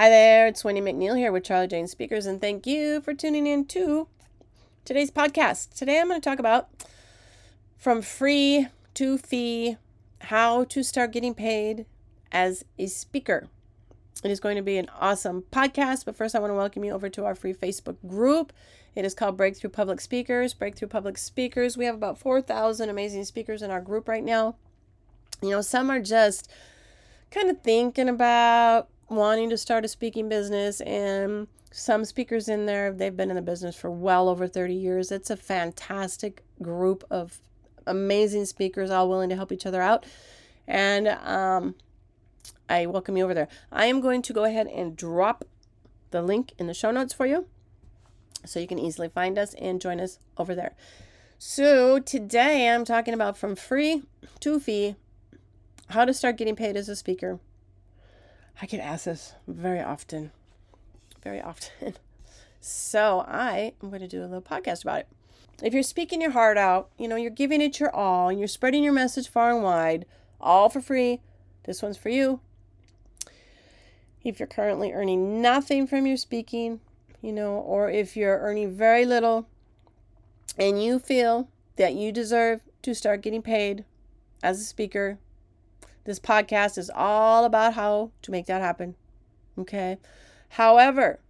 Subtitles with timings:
[0.00, 3.46] Hi there, it's Wendy McNeil here with Charli Jane Speakers, and thank you for tuning
[3.46, 4.08] in to
[4.82, 5.74] today's podcast.
[5.74, 6.70] Today I'm going to talk about
[7.76, 9.76] from free to fee
[10.22, 11.84] how to start getting paid
[12.32, 13.48] as a speaker.
[14.24, 16.92] It is going to be an awesome podcast, but first I want to welcome you
[16.92, 18.54] over to our free Facebook group.
[18.94, 20.54] It is called Breakthrough Public Speakers.
[20.54, 21.76] Breakthrough Public Speakers.
[21.76, 24.56] We have about 4,000 amazing speakers in our group right now.
[25.42, 26.50] You know, some are just
[27.30, 32.92] kind of thinking about wanting to start a speaking business and some speakers in there
[32.92, 35.10] they've been in the business for well over 30 years.
[35.10, 37.40] It's a fantastic group of
[37.86, 40.06] amazing speakers all willing to help each other out.
[40.66, 41.74] And um,
[42.68, 43.48] i welcome you over there.
[43.72, 45.44] I am going to go ahead and drop
[46.12, 47.46] the link in the show notes for you
[48.46, 50.74] so you can easily find us and join us over there.
[51.38, 54.02] So today i'm talking about from free
[54.40, 54.94] to fee
[55.88, 57.40] how to start getting paid as a speaker
[58.62, 60.32] I get asked this very often.
[61.22, 61.94] Very often.
[62.62, 65.08] So I am going to do a little podcast about it.
[65.62, 68.48] If you're speaking your heart out, you know, you're giving it your all and you're
[68.48, 70.04] spreading your message far and wide,
[70.40, 71.20] all for free,
[71.64, 72.40] this one's for you.
[74.22, 76.80] If you're currently earning nothing from your speaking,
[77.22, 79.46] you know, or if you're earning very little
[80.58, 83.86] and you feel that you deserve to start getting paid
[84.42, 85.18] as a speaker,
[86.04, 88.94] this podcast is all about how to make that happen.
[89.58, 89.98] Okay.
[90.50, 91.20] However,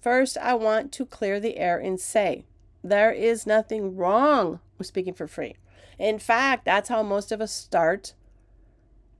[0.00, 2.44] first, I want to clear the air and say
[2.82, 5.56] there is nothing wrong with speaking for free.
[5.98, 8.14] In fact, that's how most of us start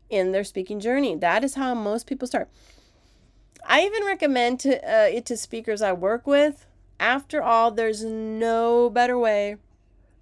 [0.08, 1.14] in their speaking journey.
[1.14, 2.48] That is how most people start.
[3.64, 6.66] I even recommend to uh, it to speakers I work with.
[6.98, 9.56] After all, there's no better way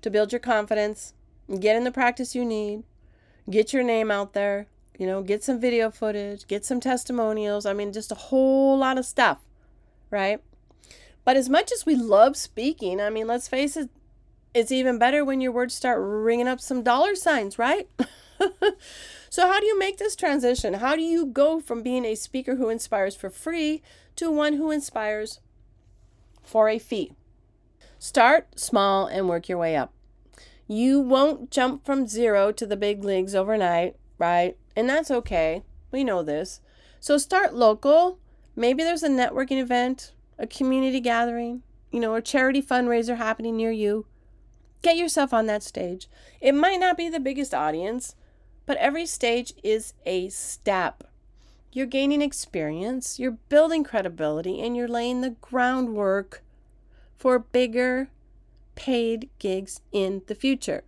[0.02, 1.14] to build your confidence,
[1.58, 2.84] get in the practice you need,
[3.50, 4.66] get your name out there,
[4.98, 7.66] you know, get some video footage, get some testimonials.
[7.66, 9.38] I mean, just a whole lot of stuff,
[10.10, 10.40] right?
[11.24, 13.90] But as much as we love speaking, I mean, let's face it,
[14.54, 17.88] it's even better when your words start ringing up some dollar signs, right?
[19.30, 20.74] so, how do you make this transition?
[20.74, 23.82] How do you go from being a speaker who inspires for free
[24.16, 25.40] to one who inspires
[26.42, 27.12] for a fee?
[27.98, 29.92] Start small and work your way up.
[30.70, 34.58] You won't jump from zero to the big leagues overnight, right?
[34.76, 35.62] And that's okay.
[35.90, 36.60] We know this.
[37.00, 38.18] So start local.
[38.54, 43.70] Maybe there's a networking event, a community gathering, you know, a charity fundraiser happening near
[43.70, 44.04] you.
[44.82, 46.06] Get yourself on that stage.
[46.40, 48.14] It might not be the biggest audience,
[48.66, 51.04] but every stage is a step.
[51.72, 56.42] You're gaining experience, you're building credibility, and you're laying the groundwork
[57.16, 58.10] for bigger
[58.78, 60.84] paid gigs in the future.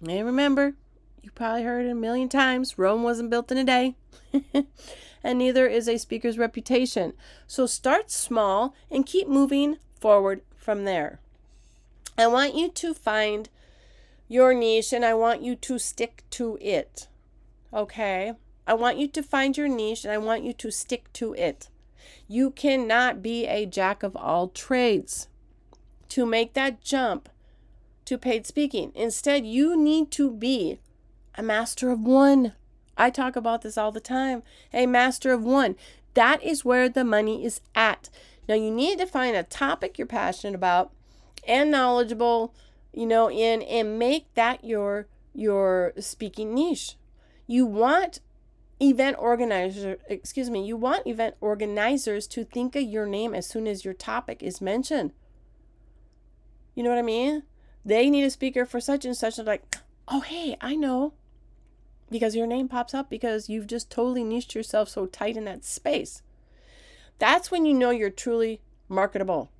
[0.00, 0.74] And remember,
[1.20, 3.96] you probably heard it a million times Rome wasn't built in a day.
[5.24, 7.14] and neither is a speaker's reputation.
[7.48, 11.18] So start small and keep moving forward from there.
[12.16, 13.48] I want you to find
[14.28, 17.08] your niche and I want you to stick to it.
[17.74, 18.34] Okay?
[18.64, 21.68] I want you to find your niche and I want you to stick to it.
[22.28, 25.26] You cannot be a jack of all trades
[26.12, 27.30] to make that jump
[28.04, 28.92] to paid speaking.
[28.94, 30.78] Instead, you need to be
[31.36, 32.52] a master of one.
[32.98, 34.42] I talk about this all the time.
[34.74, 35.74] A master of one.
[36.12, 38.10] That is where the money is at.
[38.46, 40.92] Now, you need to find a topic you're passionate about
[41.48, 42.54] and knowledgeable,
[42.92, 46.98] you know, in and make that your your speaking niche.
[47.46, 48.20] You want
[48.82, 53.66] event organizer, excuse me, you want event organizers to think of your name as soon
[53.66, 55.12] as your topic is mentioned.
[56.74, 57.42] You know what I mean?
[57.84, 59.38] They need a speaker for such and such.
[59.38, 59.76] And like,
[60.08, 61.12] oh, hey, I know.
[62.10, 65.64] Because your name pops up because you've just totally niched yourself so tight in that
[65.64, 66.22] space.
[67.18, 69.50] That's when you know you're truly marketable.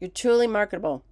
[0.00, 1.04] You're truly marketable.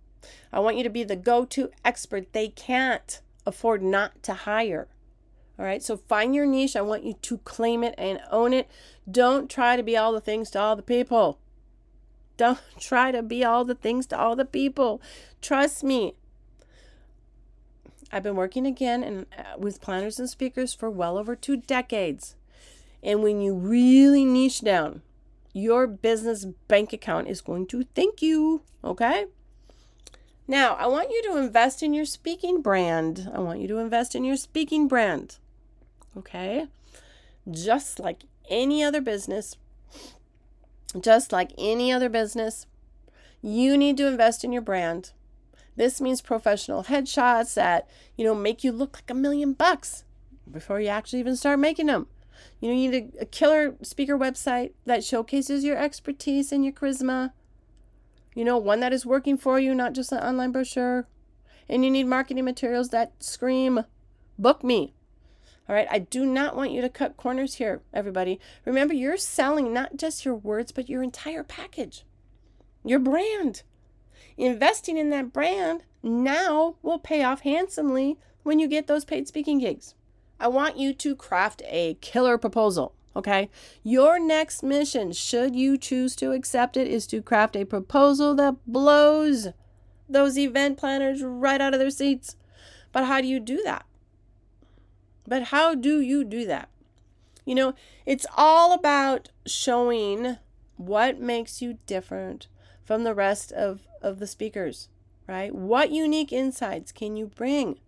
[0.52, 4.88] I want you to be the go to expert they can't afford not to hire.
[5.58, 6.74] All right, so find your niche.
[6.74, 8.68] I want you to claim it and own it.
[9.10, 11.38] Don't try to be all the things to all the people.
[12.40, 15.02] Don't try to be all the things to all the people.
[15.42, 16.14] Trust me.
[18.10, 22.36] I've been working again and uh, with planners and speakers for well over two decades.
[23.02, 25.02] And when you really niche down,
[25.52, 28.62] your business bank account is going to thank you.
[28.82, 29.26] Okay?
[30.48, 33.30] Now, I want you to invest in your speaking brand.
[33.34, 35.36] I want you to invest in your speaking brand.
[36.16, 36.68] Okay?
[37.50, 39.56] Just like any other business,
[40.98, 42.66] just like any other business,
[43.42, 45.12] you need to invest in your brand.
[45.76, 50.04] This means professional headshots that, you know, make you look like a million bucks
[50.50, 52.06] before you actually even start making them.
[52.60, 57.32] You need a, a killer speaker website that showcases your expertise and your charisma.
[58.34, 61.06] You know, one that is working for you, not just an online brochure.
[61.68, 63.84] And you need marketing materials that scream,
[64.38, 64.94] book me.
[65.70, 68.40] All right, I do not want you to cut corners here, everybody.
[68.64, 72.04] Remember, you're selling not just your words, but your entire package,
[72.84, 73.62] your brand.
[74.36, 79.60] Investing in that brand now will pay off handsomely when you get those paid speaking
[79.60, 79.94] gigs.
[80.40, 82.92] I want you to craft a killer proposal.
[83.14, 83.48] Okay.
[83.84, 88.56] Your next mission, should you choose to accept it, is to craft a proposal that
[88.66, 89.46] blows
[90.08, 92.34] those event planners right out of their seats.
[92.90, 93.86] But how do you do that?
[95.30, 96.68] But how do you do that?
[97.44, 97.74] You know,
[98.04, 100.38] it's all about showing
[100.76, 102.48] what makes you different
[102.82, 104.88] from the rest of, of the speakers,
[105.28, 105.54] right?
[105.54, 107.78] What unique insights can you bring?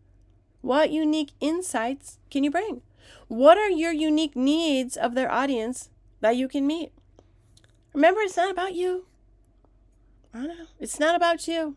[0.61, 2.81] What unique insights can you bring?
[3.27, 5.91] What are your unique needs of their audience
[6.21, 6.93] that you can meet?
[7.93, 9.07] Remember, it's not about you.
[10.33, 10.67] I know.
[10.79, 11.75] It's not about you.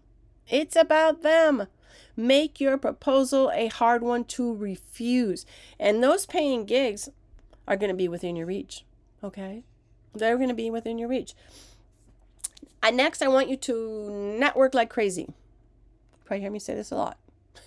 [0.47, 1.65] It's about them.
[2.15, 5.45] Make your proposal a hard one to refuse.
[5.79, 7.09] And those paying gigs
[7.67, 8.85] are going to be within your reach.
[9.23, 9.63] Okay?
[10.13, 11.33] They're going to be within your reach.
[12.81, 15.23] And next, I want you to network like crazy.
[15.23, 15.33] You
[16.23, 17.17] probably hear me say this a lot.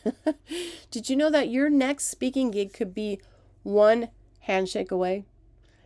[0.90, 3.20] Did you know that your next speaking gig could be
[3.62, 4.08] one
[4.40, 5.24] handshake away?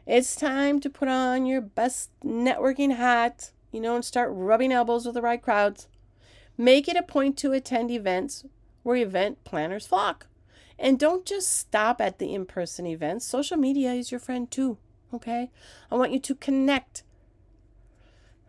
[0.07, 5.07] It's time to put on your best networking hat, you know, and start rubbing elbows
[5.07, 5.87] with the right crowds.
[6.63, 8.45] Make it a point to attend events
[8.85, 10.29] where event planners flock.
[10.79, 13.27] And don't just stop at the in person events.
[13.27, 14.79] Social media is your friend too,
[15.13, 15.51] okay?
[15.91, 17.03] I want you to connect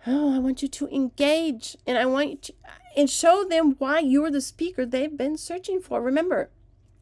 [0.06, 2.54] Oh, I want you to engage and I want you to
[2.95, 6.00] and show them why you're the speaker they've been searching for.
[6.00, 6.51] Remember,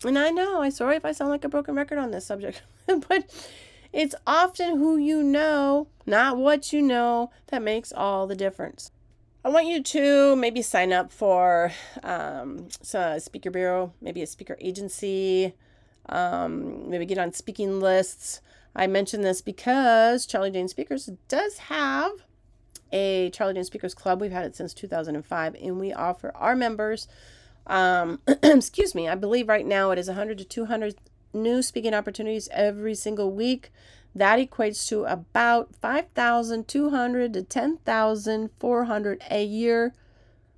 [0.05, 2.61] and I know, I'm sorry if I sound like a broken record on this subject,
[2.87, 3.29] but
[3.91, 8.91] it's often who you know, not what you know, that makes all the difference.
[9.43, 11.71] I want you to maybe sign up for
[12.03, 15.55] um, a speaker bureau, maybe a speaker agency,
[16.09, 18.41] um, maybe get on speaking lists.
[18.75, 22.11] I mention this because Charli Jane Speakers does have
[22.91, 24.21] a Charli Jane Speakers Club.
[24.21, 27.07] We've had it since 2005, and we offer our members,
[27.65, 30.95] um, excuse me, I believe right now it is 100 to 200
[31.33, 33.71] new speaking opportunities every single week.
[34.13, 39.93] That equates to about 5,200 to 10,400 a year.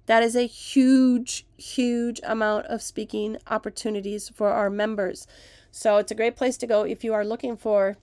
[0.06, 5.28] That is a huge, huge amount of speaking opportunities for our members.
[5.72, 7.98] So it's a great place to go if you are looking for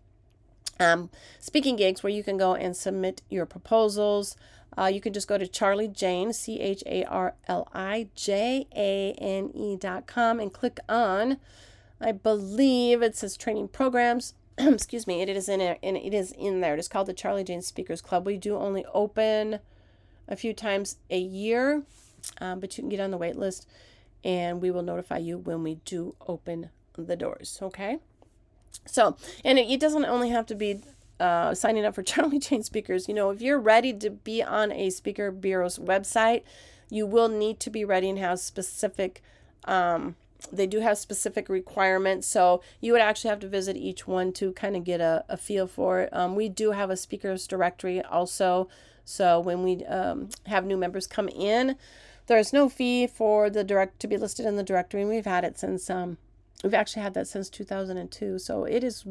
[0.78, 4.36] um, speaking gigs where you can go and submit your proposals.
[4.78, 8.66] Uh, you can just go to Charli Jane, C H A R L I J
[8.74, 11.38] A N E dot com and click on,
[12.00, 14.34] I believe it says training programs.
[14.68, 16.74] Excuse me, it is in it, and it is in there.
[16.74, 18.26] It is called the Charli Jane Speakers Club.
[18.26, 19.60] We do only open
[20.28, 21.82] a few times a year,
[22.40, 23.66] um, but you can get on the wait list,
[24.22, 27.58] and we will notify you when we do open the doors.
[27.62, 27.98] Okay.
[28.86, 30.80] So, and it, it doesn't only have to be
[31.18, 33.08] uh, signing up for Charli Jane speakers.
[33.08, 36.42] You know, if you're ready to be on a speaker bureau's website,
[36.90, 39.22] you will need to be ready and have specific.
[39.64, 40.16] Um,
[40.52, 44.52] they do have specific requirements, so you would actually have to visit each one to
[44.52, 46.10] kind of get a, a feel for it.
[46.12, 48.68] Um, we do have a speakers directory also,
[49.04, 51.76] so when we um, have new members come in,
[52.26, 55.44] there's no fee for the direct to be listed in the directory, and we've had
[55.44, 56.16] it since um,
[56.62, 58.38] We've actually had that since 2002.
[58.38, 59.04] So it is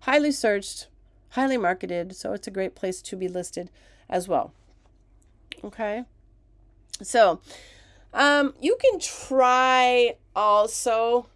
[0.00, 0.88] highly searched,
[1.30, 2.16] highly marketed.
[2.16, 3.70] So it's a great place to be listed
[4.08, 4.52] as well.
[5.62, 6.04] Okay.
[7.02, 7.40] So
[8.12, 11.28] um, you can try also,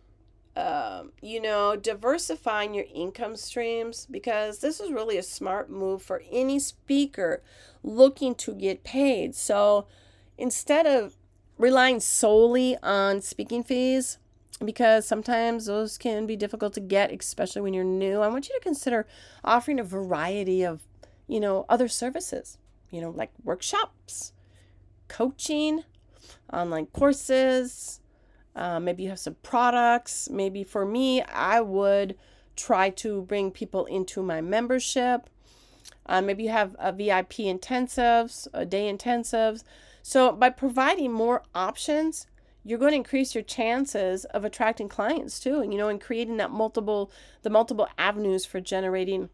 [0.57, 6.23] um, you know, diversifying your income streams because this is really a smart move for
[6.31, 7.43] any speaker
[7.83, 9.35] looking to get paid.
[9.35, 9.87] So
[10.37, 11.17] instead of
[11.59, 14.19] relying solely on speaking fees,
[14.65, 18.21] because sometimes those can be difficult to get, especially when you're new.
[18.21, 19.07] I want you to consider
[19.45, 20.83] offering a variety of,
[21.27, 22.57] you know, other services,
[22.91, 24.33] you know, like workshops,
[25.09, 25.85] coaching,
[26.53, 28.01] online courses.
[28.55, 30.29] Uh, maybe you have some products.
[30.31, 32.17] Maybe for me, I would
[32.57, 35.29] try to bring people into my membership.
[36.07, 39.63] Uh, maybe you have a VIP intensives, a day intensives.
[40.03, 42.27] So by providing more options,
[42.65, 46.37] you're going to increase your chances of attracting clients too, and you know, and creating
[46.39, 47.11] that multiple
[47.43, 49.29] the multiple avenues for generating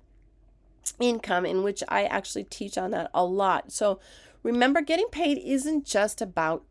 [1.01, 3.73] income in which I actually teach on that a lot.
[3.73, 4.01] So
[4.43, 6.65] remember getting paid isn't just about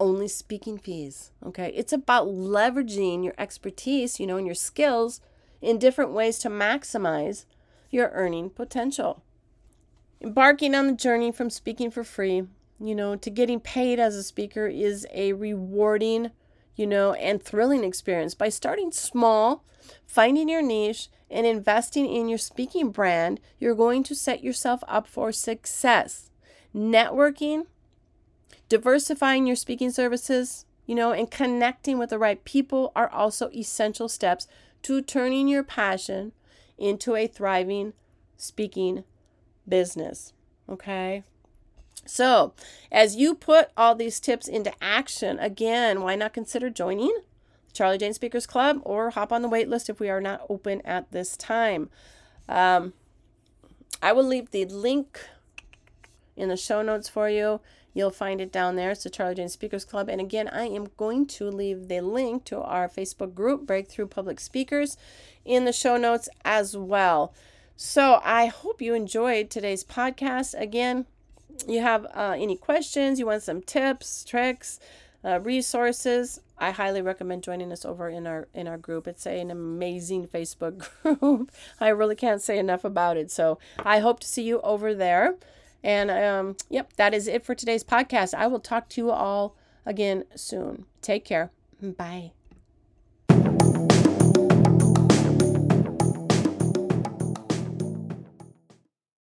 [0.00, 1.72] only speaking fees, okay?
[1.74, 5.20] It's about leveraging your expertise, you know, and your skills
[5.60, 7.44] in different ways to maximize
[7.90, 9.22] your earning potential.
[10.20, 12.44] Embarking on the journey from speaking for free,
[12.80, 16.30] you know, to getting paid as a speaker is a rewarding,
[16.76, 18.34] you know, and thrilling experience.
[18.34, 19.64] By starting small,
[20.06, 25.06] finding your niche, and investing in your speaking brand, you're going to set yourself up
[25.06, 26.30] for success.
[26.74, 27.66] Networking,
[28.74, 34.08] diversifying your speaking services, you know, and connecting with the right people are also essential
[34.08, 34.48] steps
[34.82, 36.32] to turning your passion
[36.76, 37.92] into a thriving
[38.36, 39.04] speaking
[39.68, 40.32] business.
[40.68, 41.22] Okay.
[42.04, 42.52] So,
[42.90, 47.16] as you put all these tips into action, again, why not consider joining
[47.72, 50.80] Charli Jane Speakers Club or hop on the wait list if we are not open
[50.84, 51.90] at this time?
[52.48, 52.92] Um,
[54.02, 55.20] I will leave the link
[56.36, 57.60] in the show notes for you.
[57.92, 58.90] You'll find it down there.
[58.90, 60.08] It's the Charli Jane Speakers Club.
[60.08, 64.40] And again, I am going to leave the link to our Facebook group, Breakthrough Public
[64.40, 64.96] Speakers,
[65.44, 67.32] in the show notes as well.
[67.76, 70.58] So I hope you enjoyed today's podcast.
[70.60, 71.06] Again,
[71.68, 74.80] you have uh, any questions, you want some tips, tricks,
[75.24, 79.08] uh, resources, I highly recommend joining us over in our in our group.
[79.08, 81.50] It's an amazing Facebook group.
[81.80, 83.30] I really can't say enough about it.
[83.30, 85.36] So I hope to see you over there.
[85.84, 88.32] And um, yep, that is it for today's podcast.
[88.34, 90.86] I will talk to you all again soon.
[91.02, 91.52] Take care.
[91.80, 92.32] Bye.